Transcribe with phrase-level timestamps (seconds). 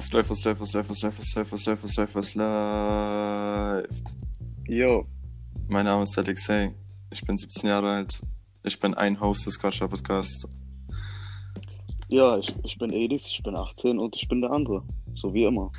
[0.00, 2.34] Was läuft, was läuft, was läuft, was läuft, was läuft, was läuft, was läuft, was
[2.34, 4.16] läuft?
[4.66, 5.04] Jo,
[5.68, 6.74] Mein Name ist Alexei.
[7.10, 8.22] Ich bin 17 Jahre alt.
[8.62, 10.48] Ich bin ein Host des Quatscher Podcasts.
[12.08, 14.82] ja, ich, ich bin Edis, ich bin 18 und ich bin der andere.
[15.16, 15.70] So wie immer.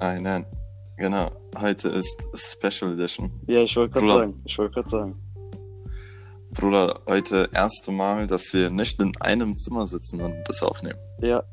[0.00, 0.44] Einen.
[0.96, 1.30] Genau.
[1.56, 3.30] Heute ist Special Edition.
[3.46, 4.42] Ja, ich wollte gerade sagen.
[4.44, 5.14] Ich wollte gerade sagen.
[6.50, 10.98] Bruder, heute erste Mal, dass wir nicht in einem Zimmer sitzen und das aufnehmen.
[11.22, 11.44] Ja,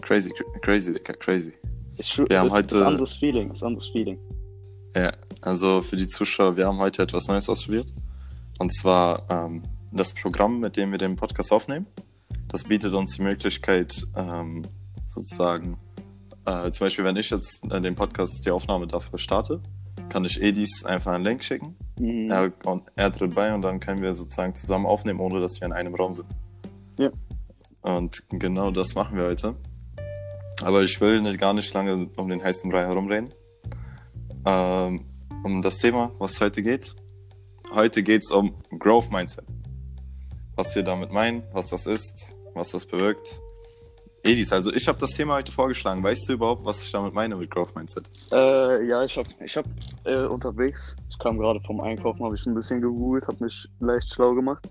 [0.00, 1.52] Crazy, cr- crazy, Digga, crazy.
[1.98, 4.18] ich, wir haben ist, heute- ist anderes Feeling, ist anderes Feeling.
[4.96, 5.12] Ja,
[5.42, 7.92] also für die Zuschauer, wir haben heute etwas Neues ausprobiert.
[8.58, 11.86] Und zwar ähm, das Programm, mit dem wir den Podcast aufnehmen.
[12.48, 14.64] Das bietet uns die Möglichkeit, ähm,
[15.06, 15.76] sozusagen,
[16.46, 19.60] äh, zum Beispiel, wenn ich jetzt äh, den Podcast, die Aufnahme dafür starte,
[20.08, 21.76] kann ich Edis einfach einen Link schicken.
[21.98, 22.30] Mhm.
[22.30, 25.66] Er, und er tritt bei und dann können wir sozusagen zusammen aufnehmen, ohne dass wir
[25.66, 26.28] in einem Raum sind.
[27.88, 29.54] Und genau das machen wir heute.
[30.62, 33.32] Aber ich will nicht, gar nicht lange um den heißen Brei herumreden.
[34.44, 35.06] Ähm,
[35.42, 36.94] um das Thema, was heute geht.
[37.72, 39.46] Heute geht es um Growth Mindset.
[40.54, 43.40] Was wir damit meinen, was das ist, was das bewirkt.
[44.22, 46.02] Edis, also ich habe das Thema heute vorgeschlagen.
[46.02, 48.10] Weißt du überhaupt, was ich damit meine mit Growth Mindset?
[48.30, 49.64] Äh, ja, ich hab, ich hab
[50.04, 54.12] äh, unterwegs, ich kam gerade vom Einkaufen, habe ich ein bisschen gegoogelt, habe mich leicht
[54.12, 54.68] schlau gemacht.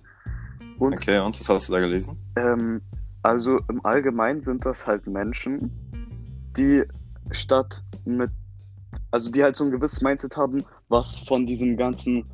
[0.78, 2.16] Und Okay, und was hast du da gelesen?
[2.36, 2.82] Ähm,
[3.22, 5.72] also im Allgemeinen sind das halt Menschen,
[6.58, 6.84] die
[7.32, 8.32] statt mit,
[9.12, 12.26] also die halt so ein gewisses Mindset haben, was von diesem ganzen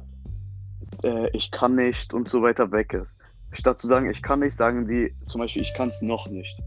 [1.03, 3.17] äh, ich kann nicht und so weiter weg ist.
[3.51, 6.57] Statt zu sagen, ich kann nicht, sagen die zum Beispiel, ich kann es noch nicht.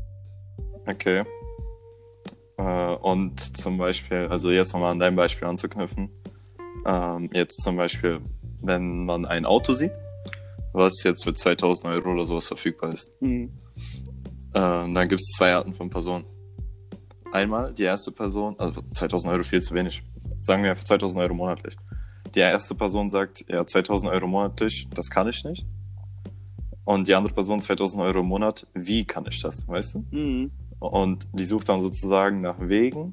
[0.87, 1.25] Okay.
[2.59, 6.11] Äh, und zum Beispiel, also jetzt nochmal an dein Beispiel anzuknüpfen.
[6.85, 8.21] Ähm, jetzt zum Beispiel,
[8.63, 9.93] wenn man ein Auto sieht,
[10.73, 13.53] was jetzt für 2000 Euro oder sowas verfügbar ist, Mhm.
[14.57, 16.25] Äh, dann gibt es zwei Arten von Personen.
[17.31, 20.03] Einmal die erste Person, also 2000 Euro viel zu wenig.
[20.41, 21.77] Sagen wir einfach 2000 Euro monatlich.
[22.35, 25.67] Die erste Person sagt, ja, 2000 Euro monatlich, das kann ich nicht.
[26.85, 30.05] Und die andere Person 2000 Euro im Monat, wie kann ich das, weißt du?
[30.11, 30.51] Mhm.
[30.79, 33.13] Und die sucht dann sozusagen nach Wegen,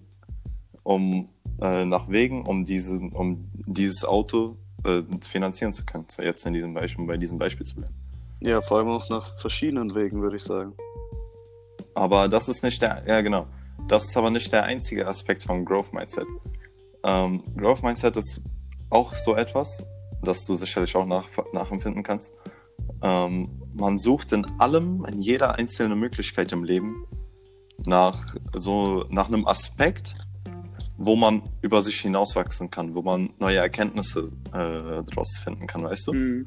[0.83, 1.27] um
[1.59, 6.05] äh, nach Wegen, um diesen, um dieses Auto äh, finanzieren zu können.
[6.07, 7.93] So jetzt in diesem Beispiel, um bei diesem Beispiel zu bleiben.
[8.39, 10.73] Ja, vor allem auch nach verschiedenen Wegen, würde ich sagen.
[11.95, 13.47] Aber das ist nicht der, ja genau,
[13.87, 16.25] das ist aber nicht der einzige Aspekt von Growth Mindset.
[17.03, 18.41] Ähm, Growth Mindset ist
[18.89, 19.85] auch so etwas,
[20.21, 22.33] das du sicherlich auch nach, nachempfinden kannst.
[23.01, 27.05] Ähm, man sucht in allem, in jeder einzelnen Möglichkeit im Leben
[27.85, 30.15] nach so nach einem Aspekt,
[30.97, 36.07] wo man über sich hinauswachsen kann, wo man neue Erkenntnisse äh, daraus finden kann, weißt
[36.07, 36.13] du?
[36.13, 36.45] Mhm.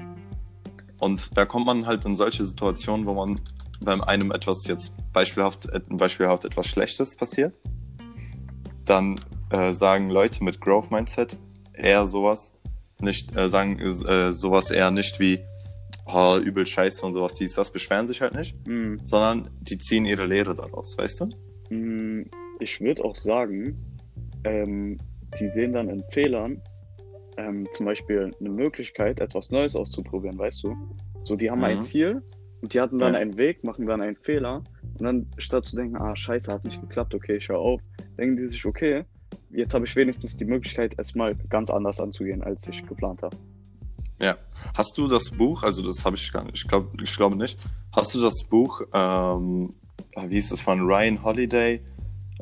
[0.98, 3.40] Und da kommt man halt in solche Situationen, wo man
[3.80, 7.54] bei einem etwas jetzt beispielhaft, äh, beispielhaft etwas Schlechtes passiert,
[8.84, 9.20] dann
[9.50, 11.38] äh, sagen Leute mit Growth Mindset
[11.74, 12.52] eher sowas,
[13.00, 15.40] nicht, äh, sagen äh, sowas eher nicht wie,
[16.06, 19.00] oh, übel scheiße und sowas, dies, das, beschweren sich halt nicht, Mhm.
[19.04, 21.74] sondern die ziehen ihre Lehre daraus, weißt du?
[21.74, 22.26] Mm,
[22.60, 23.76] Ich würde auch sagen,
[24.44, 24.96] ähm,
[25.38, 26.62] die sehen dann in Fehlern
[27.36, 30.74] ähm, zum Beispiel eine Möglichkeit, etwas Neues auszuprobieren, weißt du?
[31.24, 31.82] So, die haben ein Mhm.
[31.82, 32.22] Ziel
[32.66, 33.20] und die hatten dann Ja.
[33.20, 34.64] einen Weg, machen dann einen Fehler
[34.98, 37.80] und dann statt zu denken, ah, scheiße, hat nicht geklappt, okay, ich höre auf,
[38.18, 39.04] denken die sich, okay,
[39.50, 43.36] jetzt habe ich wenigstens die Möglichkeit, es mal ganz anders anzugehen, als ich geplant habe.
[44.20, 44.36] Ja.
[44.74, 47.56] Hast du das Buch, also das habe ich gar nicht, ich glaube ich glaube nicht,
[47.92, 49.72] hast du das Buch, ähm,
[50.26, 51.80] wie hieß das von Ryan Holiday,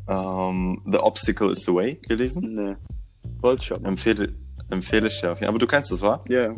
[0.09, 2.55] ähm, The Obstacle is the Way gelesen?
[2.55, 2.77] Nee.
[3.43, 3.87] Wollte ich aber.
[3.87, 4.33] Empfehle,
[4.71, 5.49] empfehle ich dir auf jeden Fall.
[5.49, 6.25] Aber du kennst das, wa?
[6.31, 6.55] Ja,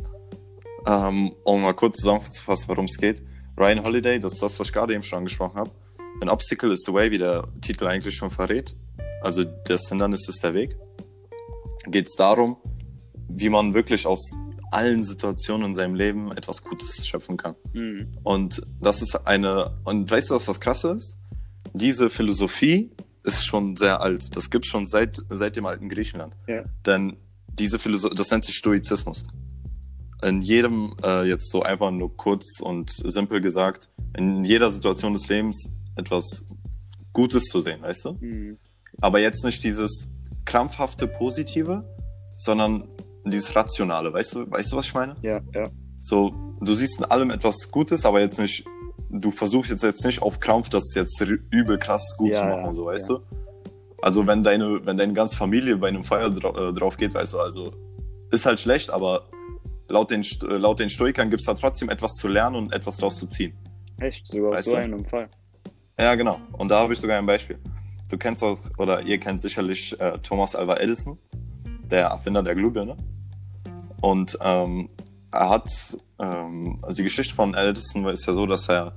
[0.87, 3.21] Ähm, um mal kurz zusammenzufassen, worum es geht.
[3.59, 5.71] Ryan Holiday, das ist das, was ich gerade eben schon angesprochen habe.
[6.21, 8.77] An Obstacle is the Way, wie der Titel eigentlich schon verrät.
[9.23, 10.77] Also das Hindernis ist der Weg.
[11.87, 12.57] Geht es darum,
[13.29, 14.31] wie man wirklich aus
[14.71, 17.55] allen Situationen in seinem Leben etwas Gutes schöpfen kann.
[17.73, 18.19] mhm.
[18.25, 21.17] Und das ist eine, und weißt du, was das Krasse ist?
[21.73, 22.91] Diese Philosophie
[23.25, 24.37] ist schon sehr alt.
[24.37, 26.37] Das gibt schon seit, seit dem alten Griechenland.
[26.47, 26.65] Ja.
[26.85, 27.17] Denn
[27.49, 29.25] diese Philosophie, das nennt sich Stoizismus.
[30.23, 35.29] In jedem, äh, jetzt so einfach nur kurz und simpel gesagt, in jeder Situation des
[35.29, 36.47] Lebens etwas
[37.13, 38.13] Gutes zu sehen, weißt du?
[38.21, 38.59] Mhm.
[39.01, 40.09] Aber jetzt nicht dieses
[40.45, 41.85] krampfhafte Positive,
[42.37, 42.89] sondern
[43.25, 45.17] dieses Rationale, weißt du, weißt du, was ich meine?
[45.23, 45.65] ja, ja.
[45.99, 48.65] So, du siehst in allem etwas Gutes, aber jetzt nicht,
[49.11, 51.21] du versuchst jetzt, jetzt nicht auf Krampf, das jetzt
[51.51, 53.17] übel krass gut Ja, zu machen, ja, so, weißt ja.
[53.17, 53.23] du?
[54.03, 57.33] Also, wenn deine, wenn deine ganze Familie bei einem Feuer dra äh, drauf geht, weißt
[57.33, 57.73] du, also,
[58.31, 59.29] ist halt schlecht, aber
[59.89, 62.97] laut den, äh, laut den Stoikern gibt es da trotzdem etwas zu lernen und etwas
[62.97, 63.57] daraus zu ziehen.
[64.01, 64.77] Echt, sogar Weißt so du?
[64.77, 65.29] einem Fall.
[65.99, 66.39] Ja, genau.
[66.53, 67.59] Und da habe ich sogar ein Beispiel.
[68.11, 71.19] du kennst auch, oder ihr kennt sicherlich äh, Thomas Alva Edison,
[71.91, 72.97] der Erfinder der Glühbirne.
[74.01, 74.91] Und ähm,
[75.33, 78.93] er hat, ähm, also die Geschichte von Edison ist ja so, dass er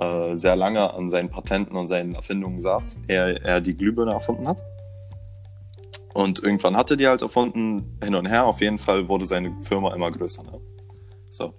[0.00, 4.48] äh, sehr lange an seinen Patenten und seinen Erfindungen saß, er, er die Glühbirne erfunden
[4.48, 4.62] hat.
[6.14, 8.44] Und irgendwann hatte die halt erfunden, hin und her.
[8.44, 10.42] Auf jeden Fall wurde seine Firma immer größer.
[10.42, 10.60] Ne?
[11.30, 11.54] So.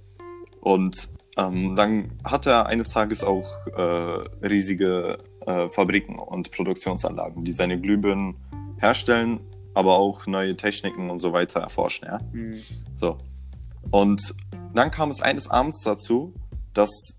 [0.61, 7.53] Und ähm, dann hat er eines Tages auch äh, riesige äh, Fabriken und Produktionsanlagen, die
[7.53, 8.35] seine Glühbirnen
[8.79, 9.39] herstellen,
[9.73, 12.07] aber auch neue Techniken und so weiter erforschen.
[12.07, 12.19] Ja?
[12.31, 12.55] Mhm.
[12.95, 13.17] So.
[13.89, 14.35] Und
[14.73, 16.33] dann kam es eines Abends dazu,
[16.73, 17.15] dass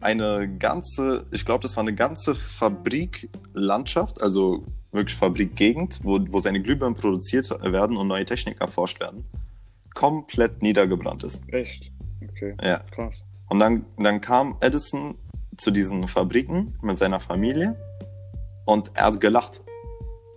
[0.00, 6.62] eine ganze, ich glaube, das war eine ganze Fabriklandschaft, also wirklich Fabrikgegend, wo, wo seine
[6.62, 9.24] Glühbirnen produziert werden und neue Techniken erforscht werden,
[9.94, 11.42] komplett niedergebrannt ist.
[11.48, 11.90] Echt?
[12.22, 12.56] Okay.
[12.62, 12.78] Ja.
[12.90, 13.24] Krass.
[13.48, 15.16] Und dann, dann kam Edison
[15.56, 17.76] zu diesen Fabriken mit seiner Familie
[18.64, 19.62] und er hat gelacht.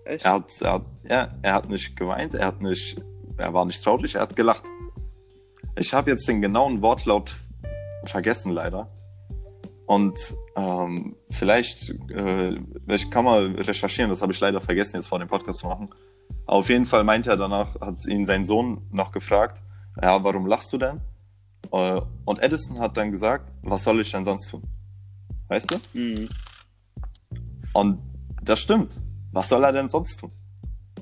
[0.05, 0.25] Echt?
[0.25, 3.01] Er hat, er hat, ja, er hat nicht geweint, er hat nicht,
[3.37, 4.63] er war nicht traurig, er hat gelacht.
[5.77, 7.37] Ich habe jetzt den genauen Wortlaut
[8.05, 8.89] vergessen leider.
[9.95, 10.17] Und
[10.55, 12.55] ähm, vielleicht, äh,
[12.87, 15.89] ich kann mal recherchieren, das habe ich leider vergessen, jetzt vor dem Podcast zu machen.
[16.45, 19.61] Aber auf jeden Fall meinte er danach, hat ihn sein Sohn noch gefragt,
[20.01, 21.01] ja, warum lachst du denn?
[21.73, 24.61] Äh, und Edison hat dann gesagt, was soll ich denn sonst tun?
[25.49, 25.77] Weißt du?
[25.99, 26.29] Mhm.
[27.73, 27.99] Und
[28.41, 29.01] das stimmt.
[29.33, 30.31] Was soll er denn sonst tun?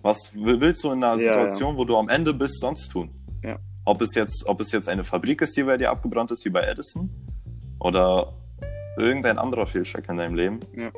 [0.02, 3.12] Was will- willst du in einer Ja, Situation, wo du am Ende bist, sonst tun?
[3.44, 3.60] Ja.
[3.86, 6.50] Ob es jetzt, ob es jetzt eine Fabrik ist, die bei dir abgebrannt ist, wie
[6.50, 7.08] bei Edison,
[7.80, 8.34] oder
[9.00, 10.60] irgendein anderer Fehlschlag in deinem Leben.
[10.78, 10.92] Ja.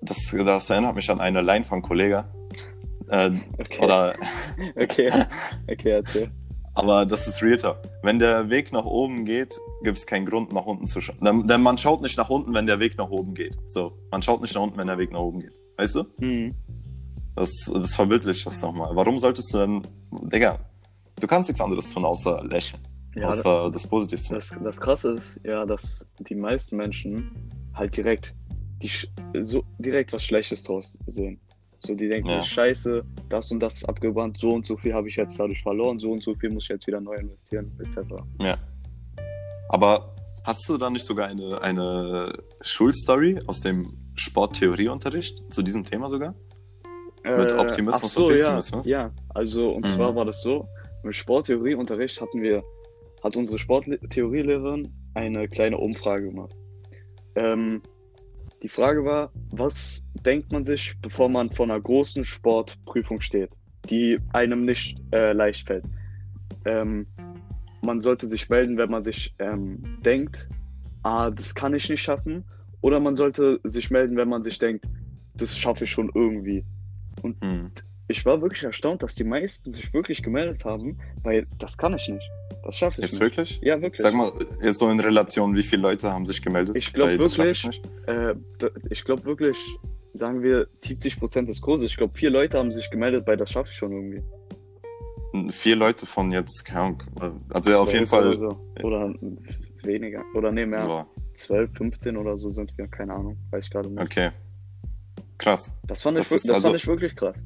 [0.00, 2.28] Das, das erinnert mich an eine Line von Kollega.
[3.08, 3.82] Äh, Okay.
[3.84, 4.14] oder,
[4.76, 5.10] Okay.
[5.70, 6.30] Okay, erzähl.
[6.74, 7.78] aber das ist Real Talk.
[8.02, 11.18] Wenn der Weg nach oben geht, gibt es keinen Grund, nach unten zu schauen.
[11.22, 13.58] Denn, denn man schaut nicht nach unten, wenn der Weg nach oben geht.
[13.66, 15.54] So, man schaut nicht nach unten, wenn der Weg nach oben geht.
[15.76, 16.04] Weißt du?
[16.18, 16.54] Mhm.
[17.34, 18.90] Das, das verbildlicht das nochmal.
[18.94, 19.82] Warum solltest du denn,
[20.32, 20.58] Digga,
[21.20, 22.82] du kannst nichts anderes tun, außer lächeln.
[23.18, 27.30] Ja, außer das positiv zu Das, das Krasse ist ja, dass die meisten Menschen
[27.74, 28.34] halt direkt
[28.82, 28.90] die,
[29.40, 31.40] so direkt was Schlechtes draus sehen.
[31.80, 32.42] So, die denken, Ja.
[32.42, 35.98] scheiße, das und das ist abgebrannt, so und so viel habe ich jetzt dadurch verloren,
[35.98, 37.98] so und so viel muss ich jetzt wieder neu investieren, etc.
[38.40, 38.56] Ja.
[39.68, 40.12] Aber
[40.44, 42.32] hast du da nicht sogar eine, eine
[42.62, 46.34] Schulstory aus dem Sporttheorieunterricht zu diesem Thema sogar?
[47.24, 48.86] Mit Optimismus Äh, ach so, und Pessimismus?
[48.86, 49.94] Ja, ja, also und Mhm.
[49.94, 50.68] zwar war das so,
[51.04, 52.62] im Sporttheorieunterricht hatten wir,
[53.28, 56.54] hat unsere Sporttheorielehrerin eine kleine Umfrage gemacht.
[57.34, 57.82] Ähm,
[58.62, 63.50] die Frage war, was denkt man sich, bevor man vor einer großen Sportprüfung steht,
[63.90, 65.84] die einem nicht äh, leicht fällt?
[66.64, 67.06] Ähm,
[67.82, 70.48] man sollte sich melden, wenn man sich ähm, denkt,
[71.02, 72.44] ah, das kann ich nicht schaffen.
[72.80, 74.86] Oder man sollte sich melden, wenn man sich denkt,
[75.34, 76.64] das schaffe ich schon irgendwie.
[77.22, 77.72] Hm.
[78.10, 82.08] Ich war wirklich erstaunt, dass die meisten sich wirklich gemeldet haben, weil das kann ich
[82.08, 82.26] nicht.
[82.64, 83.20] Das schaffe ich Jetzt nicht.
[83.20, 83.60] wirklich?
[83.62, 84.00] Ja, wirklich.
[84.00, 84.32] Sag mal,
[84.62, 86.76] jetzt so in Relation, wie viele Leute haben sich gemeldet?
[86.76, 87.88] Ich glaub Weil das schaff wirklich- nicht.
[88.06, 88.34] Äh,
[88.90, 89.58] ich glaube wirklich,
[90.14, 91.90] sagen wir 70 Prozent des Kurses.
[91.90, 94.22] Ich glaube, vier Leute haben sich gemeldet, weil das schaffe ich schon irgendwie.
[95.52, 97.02] Vier Leute von jetzt, keine Ahnung.
[97.50, 98.28] Also ja, auf jeden Fall.
[98.28, 98.60] Oder, so.
[98.82, 99.14] oder
[99.82, 100.24] weniger.
[100.34, 100.84] Oder nee, mehr.
[100.84, 102.86] Boah, 12, 15 oder so sind wir.
[102.88, 103.36] Keine Ahnung.
[103.50, 104.00] Weiß ich gerade nicht.
[104.00, 104.30] okay.
[105.36, 105.78] Krass.
[105.86, 107.44] Das, fand, Das ich, ist das also- fand ich wirklich krass.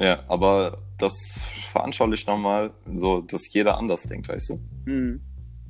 [0.00, 4.60] Ja, aber das veranschaulicht nochmal so, dass jeder anders denkt, weißt du?
[4.90, 5.20] Mhm.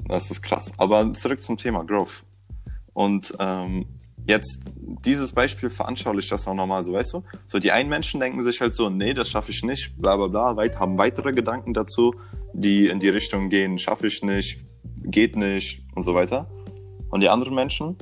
[0.07, 0.73] Das ist krass.
[0.77, 2.25] Aber zurück zum Thema Growth.
[2.93, 3.87] Und ähm,
[4.27, 7.25] jetzt dieses Beispiel veranschaulicht das auch nochmal so, weißt du?
[7.47, 10.29] So, die einen Menschen denken sich halt so, nee, das schaffe ich nicht, bla bla
[10.29, 12.15] bla, weit, haben weitere Gedanken dazu,
[12.53, 14.65] die in die Richtung gehen, schaffe ich nicht,
[15.05, 16.49] geht nicht und so weiter.
[17.11, 17.97] Und die anderen Menschen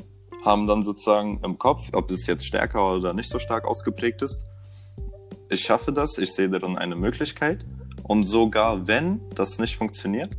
[0.45, 4.45] haben dann sozusagen im Kopf, ob es jetzt stärker oder nicht so stark ausgeprägt ist,
[5.53, 7.65] ich schaffe das, ich sehe darin eine Möglichkeit.
[8.03, 10.37] Und sogar wenn das nicht funktioniert,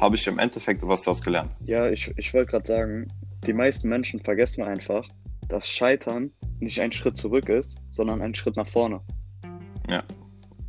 [0.00, 1.52] habe ich im Endeffekt was daraus gelernt.
[1.66, 3.08] Ja, ich, ich wollte gerade sagen,
[3.46, 5.06] die meisten Menschen vergessen einfach,
[5.48, 9.00] dass Scheitern nicht ein Schritt zurück ist, sondern ein Schritt nach vorne.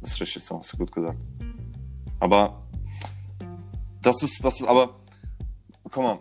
[0.02, 1.22] Das ist richtig so, hast du gut gesagt.
[2.20, 2.68] Aber
[4.02, 5.00] das ist, das ist aber,
[5.90, 6.20] guck mal,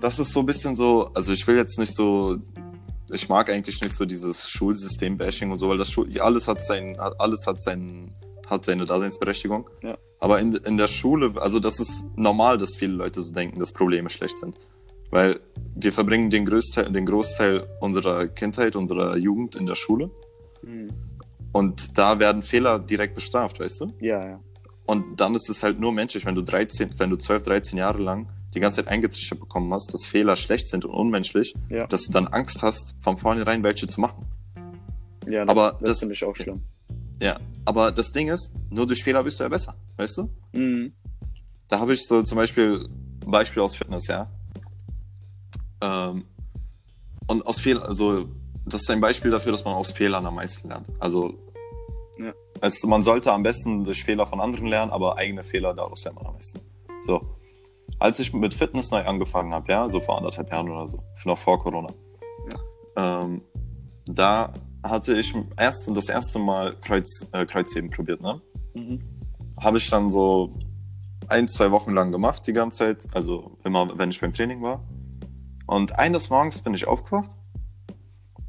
[0.00, 2.36] das ist so ein bisschen so, also ich will jetzt nicht so,
[3.10, 6.98] ich mag eigentlich nicht so dieses Schulsystem-Bashing und so, weil das Schul, alles hat sein,
[6.98, 8.12] alles hat sein,
[8.48, 9.68] hat seine Daseinsberechtigung.
[9.82, 9.96] Ja.
[10.18, 13.72] Aber in, in der Schule, also das ist normal, dass viele Leute so denken, dass
[13.72, 14.56] Probleme schlecht sind.
[15.10, 15.40] Weil
[15.74, 20.10] wir verbringen den Großteil, den Großteil unserer Kindheit, unserer Jugend in der Schule.
[20.62, 20.88] Mhm.
[21.52, 23.92] Und da werden Fehler direkt bestraft, weißt du?
[24.00, 24.40] Ja, ja.
[24.86, 28.02] Und dann ist es halt nur menschlich, wenn du 13, wenn du 12, 13 Jahre
[28.02, 31.86] lang die ganze Zeit eingetrichtert bekommen hast, dass Fehler schlecht sind und unmenschlich, Ja.
[31.86, 34.26] dass du dann Angst hast, von vornherein welche zu machen.
[35.28, 36.62] Ja, das, Aber das, das- finde ich auch schlimm.
[37.20, 40.30] Ja, aber das Ding ist, nur durch Fehler bist du ja besser, weißt du?
[40.52, 40.88] Mhm.
[41.68, 42.88] Da habe ich so zum Beispiel
[43.24, 44.30] ein Beispiel aus Fitness, ja.
[45.80, 46.24] Ähm,
[47.26, 48.28] und aus Fehlern, also
[48.64, 50.90] das ist ein Beispiel dafür, dass man aus Fehlern am meisten lernt.
[51.00, 51.34] Also
[52.18, 52.32] Ja.
[52.60, 56.16] es, man sollte am besten durch Fehler von anderen lernen, aber eigene Fehler, daraus lernt
[56.18, 56.60] man am meisten.
[57.02, 57.35] So.
[57.98, 61.38] Als ich mit Fitness neu angefangen habe, ja, so vor anderthalb Jahren oder so, noch
[61.38, 61.88] vor Corona,
[62.96, 63.42] ähm,
[64.06, 64.52] da
[64.82, 68.40] hatte ich erst, das erste Mal Kreuz, äh, Kreuzheben probiert, ne?
[68.74, 69.00] Mhm.
[69.58, 70.54] habe ich dann so
[71.28, 73.06] ein, zwei Wochen lang gemacht, die ganze Zeit.
[73.14, 74.84] Also immer, wenn ich beim Training war.
[75.66, 77.30] Und eines Morgens bin ich aufgewacht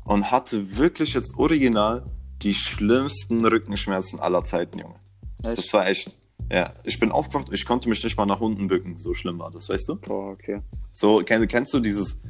[0.04, 2.06] und hatte wirklich jetzt original
[2.42, 4.96] die schlimmsten Rückenschmerzen aller Zeiten, Junge.
[5.40, 5.74] Das Echt?
[5.74, 6.12] war echt.
[6.52, 8.98] Ja, ich bin aufgewacht, ich konnte mich nicht mal nach unten bücken.
[8.98, 9.96] So schlimm war das, weißt du?
[9.98, 10.62] Boah, okay.
[10.92, 12.22] So, kennst, kennst du dieses,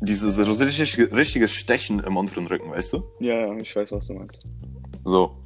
[0.00, 3.02] dieses richtig, richtiges Stechen im unteren Rücken, weißt du?
[3.20, 4.40] Ja, ja, ich weiß, was du meinst.
[5.04, 5.36] So.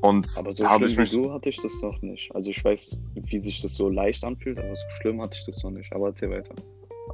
[0.00, 1.10] Und Aber so schlimm ich wie mich.
[1.10, 2.34] du hatte ich das noch nicht.
[2.34, 5.62] Also ich weiß, wie sich das so leicht anfühlt, aber so schlimm hatte ich das
[5.62, 5.92] noch nicht.
[5.92, 6.54] Aber erzähl weiter.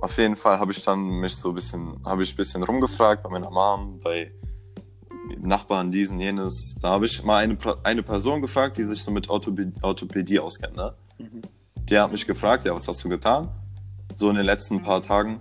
[0.00, 3.22] Auf jeden Fall habe ich dann mich so ein bisschen, habe ich ein bisschen rumgefragt
[3.22, 4.32] bei meiner Mom, bei
[5.40, 6.76] Nachbarn, diesen, jenes.
[6.80, 10.76] Da habe ich mal eine, eine Person gefragt, die sich so mit Orthopädie, Orthopädie auskennt,
[10.76, 10.94] ne?
[11.18, 11.42] Mhm.
[11.76, 13.48] Die hat mich gefragt, ja, was hast du getan?
[14.14, 15.40] So in den letzten paar Tagen.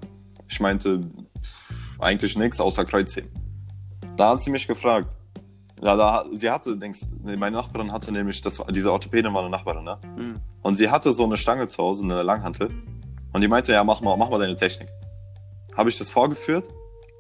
[0.50, 1.00] Ich meinte,
[1.42, 3.30] pff, eigentlich nichts außer Kreuzheben.
[4.18, 5.16] Da hat sie mich gefragt.
[5.82, 9.84] Ja, da, sie hatte, denkst, meine Nachbarin hatte nämlich, das diese Orthopädin war eine Nachbarin,
[9.84, 9.98] ne?
[10.18, 10.36] Mhm.
[10.62, 12.70] Und sie hatte so eine Stange zu Hause, eine Langhantel.
[13.34, 14.90] Und die meinte, ja, mach mal, mach mal deine Technik.
[15.76, 16.70] Habe ich das vorgeführt.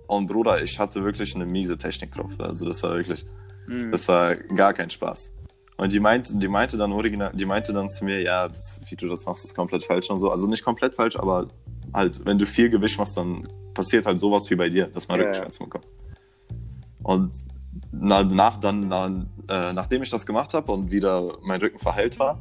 [0.08, 2.32] Und Bruder, ich hatte wirklich eine miese Technik drauf.
[2.40, 3.26] Also das war wirklich,
[3.70, 3.92] Mhm.
[3.92, 5.32] das war gar kein Spaß.
[5.78, 8.96] Und die meinte, die meinte dann original, die meinte dann zu mir, ja, das, wie
[8.96, 10.30] du das machst, ist komplett falsch und so.
[10.30, 11.48] Also nicht komplett falsch, aber
[11.94, 15.18] halt, wenn du viel Gewicht machst, dann passiert halt sowas wie bei dir, dass man
[15.18, 15.86] Ja, Rückenschmerzen bekommt.
[17.02, 17.32] Und
[17.92, 19.08] na, nach, dann, na,
[19.48, 22.40] äh, nachdem ich das gemacht habe und wieder mein Rücken verheilt war,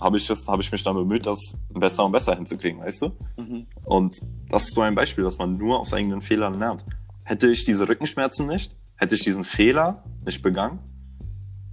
[0.00, 3.10] habe ich, das- habe ich mich dann bemüht, das besser und besser hinzukriegen, weißt du?
[3.36, 3.66] Mhm.
[3.84, 6.84] Und das ist so ein Beispiel, dass man nur aus eigenen Fehlern lernt.
[7.28, 10.78] Hätte ich diese Rückenschmerzen nicht, hätte ich diesen Fehler nicht begangen,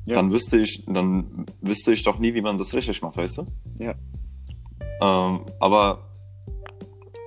[0.05, 0.15] Ja.
[0.15, 3.47] dann wüsste ich, dann wüsste ich doch nie, wie man das richtig macht, weißt du?
[3.79, 3.95] Ja.
[5.01, 6.09] Ähm, aber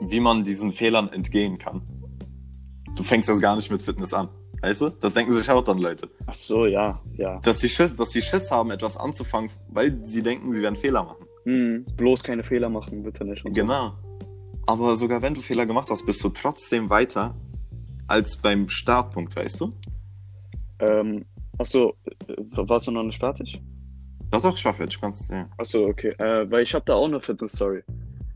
[0.02, 1.80] wie man diesen Fehlern entgehen kann.
[2.96, 4.28] Du fängst das gar nicht mit Fitness an.
[4.60, 4.90] Weißt du?
[4.90, 6.10] Das denken sich auch dann Leute.
[6.26, 7.38] Ach so, ja, ja.
[7.40, 11.02] Dass sie Schiss, dass sie Schiss haben, etwas anzufangen, weil sie denken, sie werden Fehler
[11.04, 11.24] machen.
[11.46, 11.86] Mhm.
[11.96, 13.42] Bloß keine Fehler machen, bitte nicht.
[13.44, 13.60] Und so.
[13.62, 13.94] Genau.
[14.66, 17.34] Aber sogar wenn du Fehler gemacht hast, bist du trotzdem weiter
[18.08, 19.72] als beim Startpunkt, weißt du?
[20.80, 21.24] Ähm,
[21.58, 21.94] achso,
[22.26, 23.60] äh, warst du noch nicht fertig?
[24.30, 25.00] Doch, doch, ich war fertig.
[25.00, 25.48] Kannst, ja.
[25.56, 26.14] Achso, okay.
[26.18, 27.82] Äh, weil ich habe da auch eine Fitness-Story.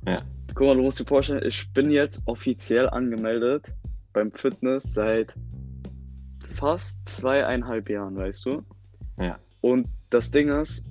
[0.07, 0.23] Ja.
[0.55, 3.75] Guck mal, du musst dir vorstellen, ich bin jetzt offiziell angemeldet
[4.13, 5.35] beim Fitness seit
[6.51, 8.63] fast zweieinhalb Jahren, weißt du?
[9.19, 9.39] Ja.
[9.61, 10.85] Und das Ding ist,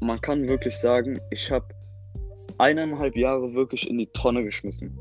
[0.00, 1.66] man kann wirklich sagen, ich habe
[2.58, 4.96] eineinhalb Jahre wirklich in die Tonne geschmissen.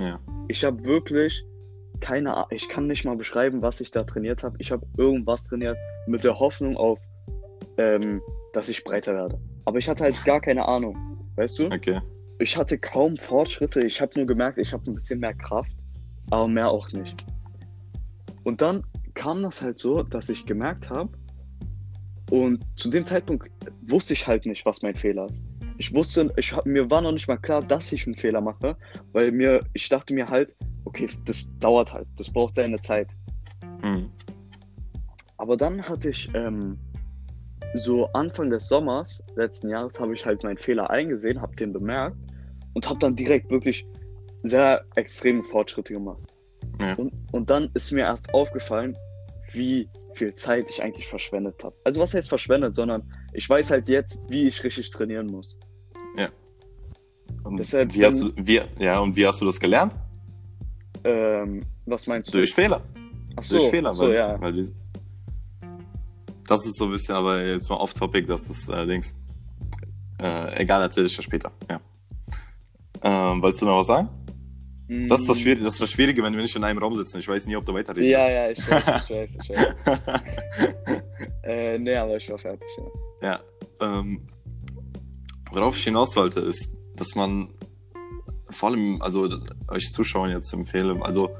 [0.00, 0.18] Ja.
[0.48, 1.44] Ich habe wirklich
[2.02, 4.56] keine Ahnung, ich kann nicht mal beschreiben, was ich da trainiert habe.
[4.58, 6.98] Ich habe irgendwas trainiert mit der Hoffnung auf,
[7.78, 8.20] ähm,
[8.52, 9.40] dass ich breiter werde.
[9.64, 10.96] Aber ich hatte halt gar keine Ahnung,
[11.36, 11.66] weißt du?
[11.66, 12.00] Okay.
[12.40, 13.86] Ich hatte kaum Fortschritte.
[13.86, 15.72] Ich habe nur gemerkt, ich habe ein bisschen mehr Kraft,
[16.30, 17.24] aber mehr auch nicht.
[18.42, 21.10] Und dann kam das halt so, dass ich gemerkt habe,
[22.32, 23.50] und zu dem Zeitpunkt
[23.82, 25.44] wusste ich halt nicht, was mein Fehler ist.
[25.76, 28.74] Ich wusste, ich, mir war noch nicht mal klar, dass ich einen Fehler mache,
[29.12, 30.56] weil mir, ich dachte mir halt,
[30.92, 33.08] okay, das dauert halt, das braucht seine Zeit.
[33.82, 34.10] Hm.
[35.38, 36.78] Aber dann hatte ich ähm,
[37.74, 42.16] so Anfang des Sommers letzten Jahres habe ich halt meinen Fehler eingesehen, habe den bemerkt
[42.74, 43.86] und habe dann direkt wirklich
[44.42, 46.22] sehr extreme Fortschritte gemacht.
[46.80, 46.94] Ja.
[46.94, 48.96] Und, und dann ist mir erst aufgefallen,
[49.52, 51.74] wie viel Zeit ich eigentlich verschwendet habe.
[51.84, 55.58] Also was heißt verschwendet, sondern ich weiß halt jetzt, wie ich richtig trainieren muss.
[57.44, 59.92] Und Deshalb, wie hast du, wie, ja, und wie hast du das gelernt?
[61.04, 62.38] Ähm, was meinst du?
[62.38, 62.80] Durch Fehler.
[63.36, 64.40] Ach so, Durch Fehler, so weil, ja.
[64.40, 64.68] weil die,
[66.46, 69.16] das ist so ein bisschen, aber jetzt mal off-topic, das ist allerdings.
[70.20, 71.50] Äh, egal, erzähl ich ja später.
[71.70, 71.80] Ja.
[73.02, 74.08] Ähm, wolltest du noch was sagen?
[75.08, 77.18] Das ist das, Schwierige, das ist das Schwierige, wenn wir nicht in einem Raum sitzen.
[77.18, 78.68] Ich weiß nie, ob du weiterreden Ja, willst.
[78.68, 79.74] ja, ich weiß, ich weiß, ich weiß.
[81.44, 82.68] äh, nee, aber ich war fertig,
[83.22, 83.28] ja.
[83.30, 83.40] Ja,
[83.98, 84.20] ähm,
[85.50, 87.48] worauf ich hinaus wollte, ist, dass man
[88.52, 89.28] vor allem, also
[89.68, 91.30] euch Zuschauern jetzt empfehle, also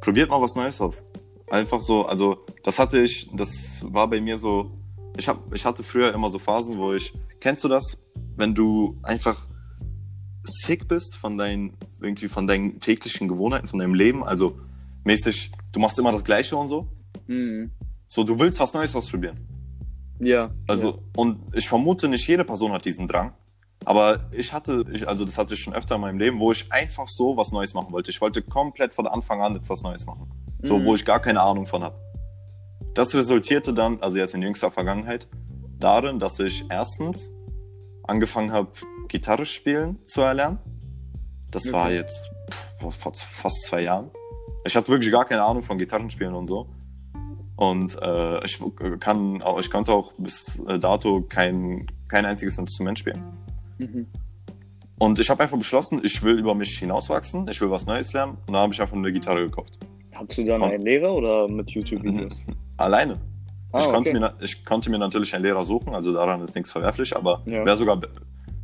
[0.00, 1.04] probiert mal was Neues aus.
[1.50, 4.72] Einfach so, also das hatte ich, das war bei mir so,
[5.16, 8.02] ich, hab, ich hatte früher immer so Phasen, wo ich, kennst du das,
[8.36, 9.46] wenn du einfach
[10.44, 14.58] sick bist von deinen, irgendwie von deinen täglichen Gewohnheiten, von deinem Leben, also
[15.04, 16.88] mäßig, du machst immer das Gleiche und so,
[17.26, 17.70] Mhm.
[18.08, 19.38] So, du willst was Neues ausprobieren.
[20.20, 20.50] Ja.
[20.66, 20.98] Also, ja.
[21.16, 23.32] und ich vermute, nicht jede Person hat diesen Drang.
[23.84, 26.72] Aber ich hatte, ich, also das hatte ich schon öfter in meinem Leben, wo ich
[26.72, 28.10] einfach so was Neues machen wollte.
[28.10, 30.30] Ich wollte komplett von Anfang an etwas Neues machen.
[30.62, 30.84] So, Mhm.
[30.84, 31.96] wo ich gar keine Ahnung von habe.
[32.94, 35.26] Das resultierte dann, also jetzt in jüngster Vergangenheit,
[35.78, 37.30] darin, dass ich erstens
[38.04, 38.68] angefangen habe,
[39.08, 40.58] Gitarre spielen zu erlernen.
[41.50, 41.96] Das war Okay.
[41.96, 44.10] jetzt pff, vor fast zwei Jahren.
[44.64, 46.68] Ich hatte wirklich gar keine Ahnung von Gitarrenspielen und so.
[47.56, 48.60] Und äh, ich
[49.00, 53.22] kann ich konnte auch bis äh, dato kein, kein einziges Instrument spielen.
[53.78, 54.06] Mhm.
[54.98, 58.34] Und ich habe einfach beschlossen, ich will über mich hinauswachsen, ich will was Neues lernen.
[58.46, 59.78] Und dann habe ich einfach eine Gitarre gekauft.
[60.14, 62.38] Hattest du dann Und- einen Lehrer oder mit YouTube-Videos?
[62.76, 63.18] Alleine.
[63.72, 64.12] Ah, ich, konnte okay.
[64.12, 67.42] mir, na- ich konnte mir natürlich einen Lehrer suchen, also daran ist nichts verwerflich, aber
[67.46, 67.64] Ja.
[67.64, 67.96] wäre sogar.
[67.96, 68.10] be-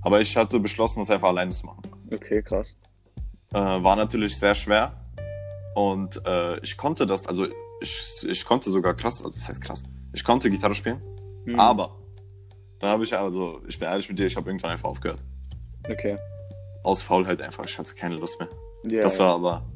[0.03, 1.83] Aber ich hatte beschlossen, das einfach alleine zu machen.
[2.13, 2.77] Okay, krass.
[3.53, 4.93] Äh, war natürlich sehr schwer.
[5.75, 7.47] Und äh, ich konnte das, also
[7.81, 9.83] ich, ich konnte sogar krass, also was heißt krass?
[10.13, 11.01] Ich konnte Gitarre spielen,
[11.47, 11.59] Mhm.
[11.59, 11.97] aber
[12.81, 15.21] dann habe ich also, ich bin ehrlich mit dir, ich habe irgendwann einfach aufgehört.
[15.89, 16.17] Okay.
[16.85, 18.49] Aus Faulheit einfach, ich hatte keine Lust mehr.
[18.85, 19.67] Ja, das war aber.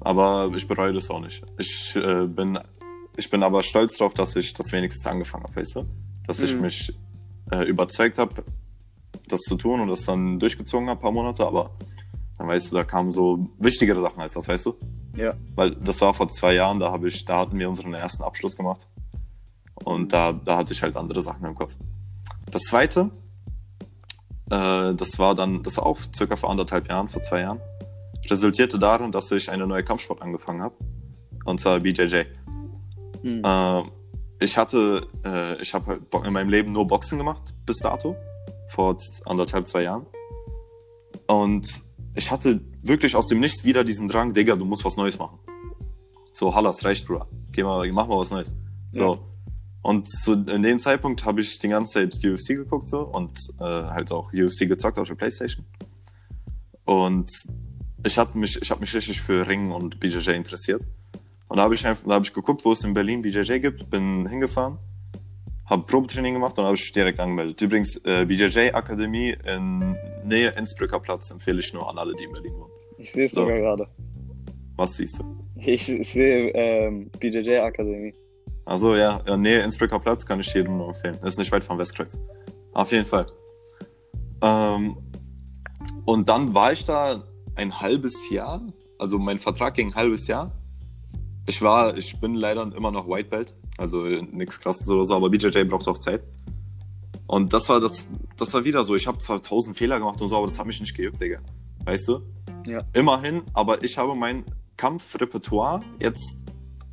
[0.00, 1.42] Aber ich bereue das auch nicht.
[1.58, 2.58] Ich äh, bin,
[3.16, 5.84] ich bin aber stolz darauf, dass ich das wenigstens angefangen habe, weißt du?
[6.26, 6.60] Dass ich Mhm.
[6.62, 6.96] mich
[7.50, 8.44] äh, überzeugt habe,
[9.26, 11.70] das zu tun und das dann durchgezogen habe, ein paar Monate, aber
[12.38, 14.74] dann weißt du, da kamen so wichtigere Sachen als das, weißt du?
[15.16, 15.34] Ja.
[15.56, 18.56] Weil das war vor zwei Jahren, da habe ich, da hatten wir unseren ersten Abschluss
[18.56, 18.86] gemacht.
[19.84, 21.76] Und da, da hatte ich halt andere Sachen im Kopf.
[22.50, 23.10] Das zweite,
[24.50, 27.60] äh, das war dann, das war auch circa vor anderthalb Jahren, vor zwei Jahren,
[28.30, 30.74] resultierte darin, dass ich eine neue Kampfsport angefangen habe.
[31.44, 32.24] Und zwar BJJ.
[33.22, 33.42] Mhm.
[33.44, 33.82] Äh,
[34.40, 38.16] ich hatte, äh, ich habe halt in meinem Leben nur Boxen gemacht, bis dato,
[38.68, 40.06] vor anderthalb, zwei Jahren.
[41.26, 41.66] Und
[42.14, 45.38] ich hatte wirklich aus dem Nichts wieder diesen Drang, Digga, du musst was Neues machen.
[46.32, 47.26] So, Hallas, reicht, Bruder.
[47.50, 48.54] Geh mal, mach mal was Neues.
[48.92, 49.14] So.
[49.14, 49.20] Ja.
[49.82, 53.64] Und zu, in dem Zeitpunkt habe ich die ganze Zeit UFC geguckt so und äh,
[53.64, 55.64] halt auch UFC gezockt auf der Playstation.
[56.84, 57.30] Und
[58.04, 60.82] ich habe mich, ich hab mich richtig für Ringen und BJJ interessiert.
[61.48, 63.90] Und da habe ich einfach, da habe ich geguckt, wo es in Berlin BJJ gibt,
[63.90, 64.78] bin hingefahren,
[65.66, 67.60] habe Probetraining gemacht und habe ich direkt angemeldet.
[67.60, 72.32] Übrigens, äh, BJJ Akademie in Nähe Innsbrucker Platz empfehle ich nur an alle, die in
[72.32, 72.72] Berlin wohnen.
[72.98, 73.42] Ich sehe es so.
[73.42, 73.88] sogar gerade.
[74.76, 75.24] Was siehst du?
[75.56, 78.14] Ich, ich sehe ähm, BJJ Akademie.
[78.68, 81.16] Also ja, in Nähe Innsbrucker Platz kann ich jedem nur empfehlen.
[81.22, 82.20] Ist nicht weit vom Westkreuz.
[82.74, 83.26] Auf jeden Fall.
[84.42, 84.98] Ähm,
[86.04, 88.60] und dann war ich da ein halbes Jahr,
[88.98, 90.52] also mein Vertrag ging ein halbes Jahr.
[91.46, 95.30] Ich war, ich bin leider immer noch White Belt, also nichts krasses oder so, aber
[95.30, 96.22] BJJ braucht auch Zeit.
[97.26, 98.94] Und das war das, das war wieder so.
[98.94, 101.38] Ich habe zwar tausend Fehler gemacht und so, aber das hat mich nicht gejuckt, Digga.
[101.86, 102.20] Weißt du?
[102.66, 102.80] Ja.
[102.92, 104.44] Immerhin, aber ich habe mein
[104.76, 106.44] Kampfrepertoire jetzt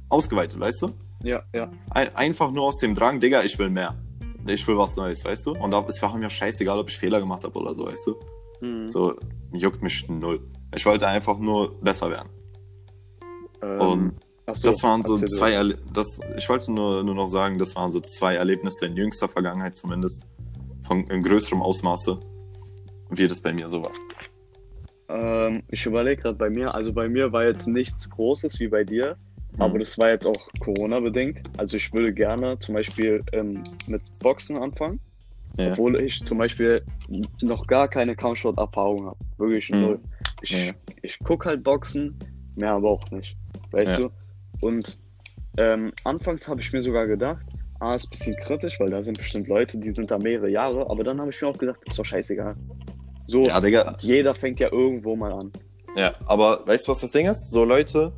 [0.08, 0.94] ausgeweitet, weißt du?
[1.26, 1.72] Ja, ja.
[1.90, 3.96] Ein, einfach nur aus dem Drang, Digga, ich will mehr.
[4.46, 5.54] Ich will was Neues, weißt du?
[5.54, 8.16] Und da, es war mir scheißegal, ob ich Fehler gemacht habe oder so, weißt du?
[8.62, 8.88] Mhm.
[8.88, 9.16] So,
[9.52, 10.40] juckt mich null.
[10.76, 12.30] Ich wollte einfach nur besser werden.
[13.64, 14.14] Ähm, Und
[14.54, 17.92] so, das waren so zwei, Erle das, ich wollte nur, nur noch sagen, das waren
[17.92, 20.28] so zwei Erlebnisse in jüngster Vergangenheit zumindest,
[20.86, 22.20] von in größerem Ausmaße,
[23.10, 23.92] wie das bei mir so war.
[25.10, 28.84] Ähm, ich überlege gerade bei mir, also bei mir war jetzt nichts Großes wie bei
[28.84, 29.18] dir.
[29.60, 31.42] Aber das war jetzt auch Corona-bedingt.
[31.58, 35.00] Also ich würde gerne zum Beispiel ähm, mit Boxen anfangen,
[35.58, 35.72] Ja.
[35.72, 36.84] obwohl ich zum Beispiel
[37.42, 39.18] noch gar keine Kampfsport-Erfahrung habe.
[39.38, 39.82] Wirklich Mhm.
[39.82, 40.00] null.
[40.42, 40.74] Ich, Ja.
[41.02, 42.18] ich gucke halt Boxen,
[42.56, 43.38] mehr aber auch nicht.
[43.72, 44.08] Weißt Ja.
[44.08, 44.12] du?
[44.68, 45.00] Und
[45.58, 47.46] ähm, anfangs habe ich mir sogar gedacht,
[47.80, 50.90] ah, ist ein bisschen kritisch, weil da sind bestimmt Leute, die sind da mehrere Jahre,
[50.90, 52.56] aber dann habe ich mir auch gedacht, ist doch scheißegal.
[53.28, 53.48] So,
[54.02, 55.52] jeder fängt ja irgendwo mal an.
[55.96, 57.50] Ja, aber weißt du, was das Ding ist?
[57.50, 58.12] So Leute,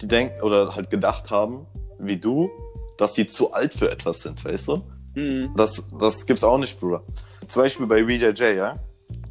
[0.00, 1.66] die denken oder halt gedacht haben,
[1.98, 2.50] wie du,
[2.98, 4.82] dass die zu alt für etwas sind, weißt du?
[5.14, 5.50] Mhm.
[5.56, 7.02] Das, das gibt's auch nicht, Bruder.
[7.48, 8.78] Zum Beispiel bei BJJ, ja.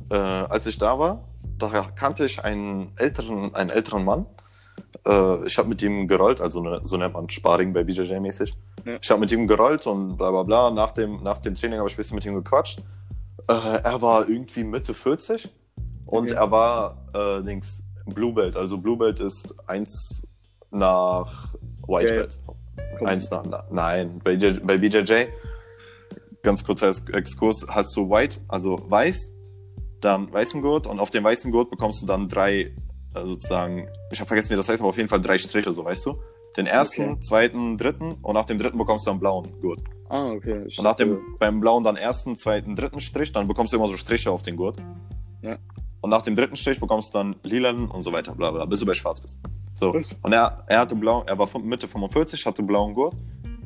[0.10, 4.25] Äh, als ich da war, da kannte ich einen älteren, einen älteren Mann.
[5.06, 8.56] Äh, ich habe mit ihm gerollt, also ne, so nennt man Sparring bei BJJ mäßig.
[8.86, 8.97] Ja.
[9.01, 10.71] Ich habe mit ihm gerollt und bla bla bla.
[10.71, 12.80] Nach dem, nach dem Training habe ich ein bisschen mit ihm gequatscht.
[13.47, 15.49] Äh, er war irgendwie Mitte 40
[16.06, 16.34] und Okay.
[16.34, 18.56] er war äh, Dings, Blue Belt.
[18.56, 20.28] Also Blue Belt ist eins
[20.75, 21.53] nach
[21.88, 22.15] White Okay.
[22.17, 22.39] Belt.
[23.03, 25.25] Eins nach, na, nein, bei, bei BJJ,
[26.43, 29.31] ganz kurzer Exkurs, hast du White, also weiß,
[30.01, 32.73] dann weißen Gurt und auf dem weißen Gurt bekommst du dann drei,
[33.13, 35.83] äh, sozusagen, ich habe vergessen, wie das heißt, aber auf jeden Fall drei Striche, so
[35.83, 36.19] weißt du.
[36.57, 37.19] Den ersten, Okay.
[37.19, 39.83] zweiten, dritten und nach dem dritten bekommst du einen blauen Gurt.
[40.07, 40.63] Ah, okay.
[40.67, 43.88] Ich Und nach dem, beim blauen dann ersten, zweiten, dritten Strich, dann bekommst du immer
[43.89, 44.77] so Striche auf den Gurt.
[45.41, 45.57] Ja.
[45.99, 48.79] Und nach dem dritten Strich bekommst du dann lilanen und so weiter, bla bla, bis
[48.79, 49.39] du bei schwarz bist.
[49.75, 49.91] So.
[50.21, 53.13] Und er, er hatte blau, er war Mitte 45, hatte blauen Gurt.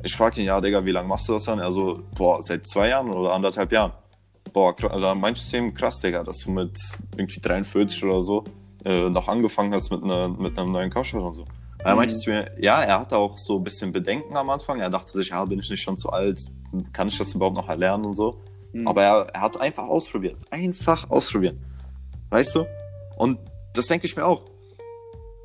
[0.02, 1.58] Ich frage ihn, ja, Digga, wie lange machst du das dann?
[1.58, 3.92] Er so, boah, seit zwei Jahren oder anderthalb Jahren.
[4.52, 6.76] Boah, da meinst du ihm, krass, Digga, dass du mit
[7.16, 8.44] irgendwie 43 oder so
[8.84, 11.44] äh, noch angefangen hast mit, einer, mit einem neuen Kopfhörer und so.
[11.78, 11.96] Er Mhm.
[11.98, 14.80] meinte zu mir, ja, er hatte auch so ein bisschen Bedenken am Anfang.
[14.80, 16.40] Er dachte sich, ja, bin ich nicht schon zu alt?
[16.92, 18.40] Kann ich das überhaupt noch erlernen und so?
[18.72, 18.88] Mhm.
[18.88, 20.36] Aber er, er hat einfach ausprobiert.
[20.50, 21.58] Einfach ausprobieren.
[22.30, 22.64] Weißt du?
[23.16, 23.38] Und
[23.74, 24.42] das denke ich mir auch.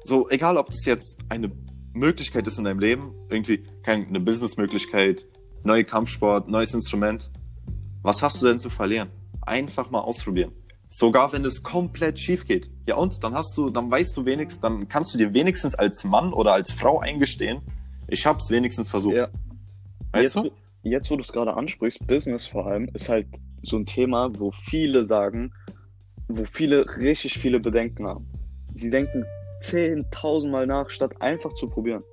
[0.06, 1.52] So, egal ob das jetzt eine
[1.94, 5.26] Möglichkeit ist in deinem Leben, irgendwie keine eine Businessmöglichkeit,
[5.63, 7.32] neue Kampfsport, neues Instrument.
[8.04, 9.10] Was hast du denn zu verlieren?
[9.41, 10.52] Einfach mal ausprobieren.
[10.89, 12.70] Sogar wenn es komplett schief geht.
[12.86, 13.24] Ja und?
[13.24, 16.54] Dann hast du, dann weißt du wenigstens, dann kannst du dir wenigstens als Mann oder
[16.54, 17.63] als Frau eingestehen,
[18.08, 19.15] ich hab's wenigstens versucht.
[19.15, 19.30] Ja.
[20.12, 20.52] Weißt jetzt, du?
[20.84, 23.26] jetzt, wo du es gerade ansprichst, Business vor allem, ist halt
[23.63, 25.52] so ein Thema, wo viele sagen,
[26.28, 28.28] wo viele richtig viele Bedenken haben.
[28.76, 29.26] Sie denken
[29.69, 32.04] 10.000 Mal nach, statt einfach zu probieren.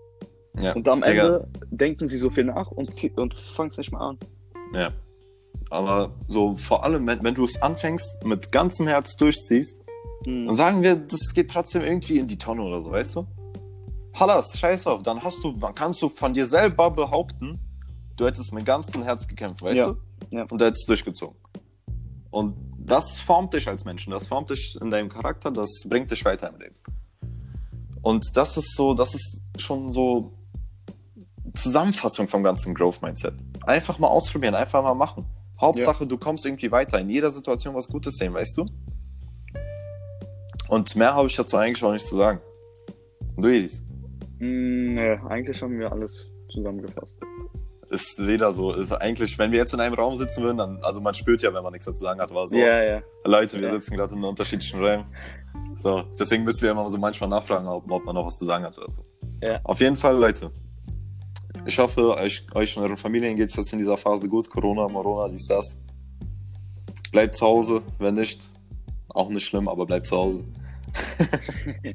[0.61, 0.73] Ja.
[0.75, 1.23] Und am Digga.
[1.37, 4.19] Ende denken sie so viel nach und, und fangen es nicht mehr an.
[4.75, 4.93] Ja.
[5.71, 9.79] Aber so vor allem, wenn, wenn du es anfängst, mit ganzem Herz durchziehst,
[10.25, 10.47] Mhm.
[10.47, 13.27] dann sagen wir, das geht trotzdem irgendwie in die Tonne oder so, weißt du?
[14.15, 17.59] Hallas, scheiß auf, dann hast du, dann kannst du von dir selber behaupten,
[18.17, 19.87] du hättest mit ganzem Herz gekämpft, weißt Ja.
[19.89, 19.97] du?
[20.37, 20.43] Ja.
[20.49, 21.37] Und du hättest durchgezogen.
[22.31, 26.25] Und das formt dich als Menschen, das formt dich in deinem Charakter, das bringt dich
[26.25, 26.77] weiter im Leben.
[28.03, 30.33] Und das ist so, das ist schon so
[31.55, 33.35] Zusammenfassung vom ganzen Growth Mindset.
[33.67, 35.25] Einfach mal ausprobieren, einfach mal machen.
[35.61, 36.99] Hauptsache, du kommst irgendwie weiter.
[36.99, 38.65] In jeder Situation was Gutes sehen, weißt du?
[40.69, 42.41] Und mehr habe ich dazu eigentlich auch nicht zu sagen.
[43.37, 43.81] Du, Edis.
[44.39, 47.17] Mm, nee, eigentlich haben wir alles zusammengefasst.
[47.91, 48.73] Ist wieder so.
[48.73, 51.53] Ist eigentlich, wenn wir jetzt in einem Raum sitzen würden, dann, also man spürt ja,
[51.53, 52.57] wenn man nichts mehr zu sagen hat, aber so.
[52.57, 53.03] Ja, ja.
[53.25, 53.75] Leute, wir Ja.
[53.77, 55.05] sitzen gerade in unterschiedlichen Räumen.
[55.77, 58.65] So, deswegen müssen wir immer so manchmal nachfragen, ob, ob man noch was zu sagen
[58.65, 59.05] hat oder so.
[59.47, 59.61] Ja.
[59.65, 60.51] Auf jeden Fall, Leute.
[61.65, 64.51] Ich hoffe, euch, euch und euren Familien geht es jetzt in dieser Phase gut.
[64.51, 65.79] Corona, Morona, dies, das.
[67.13, 68.49] Bleibt zu Hause, wenn nicht.
[69.09, 70.45] Auch nicht schlimm, aber bleibt zu Hause.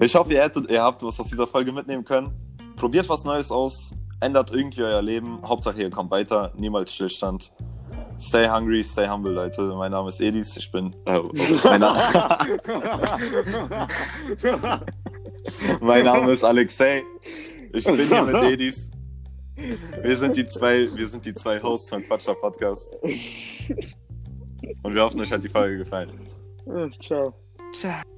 [0.00, 2.32] ich hoffe, ihr, hättet, ihr habt was aus dieser Folge mitnehmen können.
[2.76, 3.92] Probiert was Neues aus.
[4.20, 5.40] Ändert irgendwie euer Leben.
[5.42, 6.52] Hauptsache, ihr kommt weiter.
[6.56, 7.52] Niemals Stillstand.
[8.18, 9.62] Stay hungry, stay humble, Leute.
[9.62, 10.56] Mein Name ist Edis.
[10.56, 10.94] Ich bin.
[11.04, 11.20] Äh,
[11.64, 12.46] mein, Na
[15.80, 17.02] mein Name ist Alexei.
[17.72, 18.90] Ich bin hier mit Edis.
[20.02, 22.94] Wir sind die zwei, wir sind die zwei Hosts von Quatscher Podcast.
[24.82, 26.10] Und wir hoffen, euch hat die Folge gefallen.
[27.02, 27.34] Ciao.
[27.72, 28.15] Ciao.